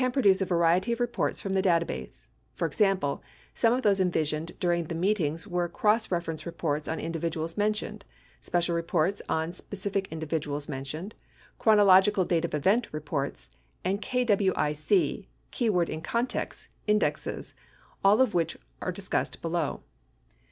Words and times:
pro 0.13 0.23
duce 0.23 0.41
a 0.41 0.45
variety 0.47 0.91
of 0.91 0.99
reports 0.99 1.39
from 1.39 1.53
the 1.53 1.61
data 1.61 1.85
base. 1.85 2.27
For 2.55 2.65
example, 2.65 3.21
some 3.53 3.71
of 3.71 3.83
those 3.83 3.99
envisioned 3.99 4.53
during 4.59 4.85
the 4.85 4.95
meetings 4.95 5.45
were 5.45 5.69
cross 5.69 6.09
reference 6.09 6.43
reports 6.43 6.87
on 6.89 6.99
individuals 6.99 7.55
mentioned, 7.55 8.03
special 8.39 8.73
reports 8.73 9.21
on 9.29 9.51
specific 9.51 10.07
individuals 10.11 10.67
men 10.67 10.85
tioned, 10.85 11.11
chronological 11.59 12.25
date 12.25 12.45
of 12.45 12.55
event 12.55 12.87
reports, 12.91 13.51
and 13.85 14.01
KWIC 14.01 15.27
(keyword 15.51 15.87
in 15.87 16.01
context) 16.01 16.69
indexes, 16.87 17.53
all 18.03 18.21
of 18.21 18.33
which 18.33 18.57
are 18.81 18.91
discussed 18.91 19.39
below. 19.39 19.81